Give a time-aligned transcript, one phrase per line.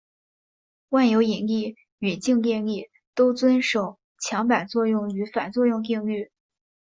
[0.89, 6.31] 万有引力与静电力都遵守强版作用与反作用定律。